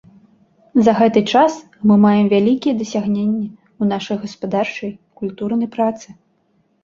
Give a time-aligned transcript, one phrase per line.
[0.85, 1.57] За гэты час
[1.89, 4.91] мы маем вялікія дасягненні ў нашай гаспадарчай,
[5.23, 6.07] культурнай працы.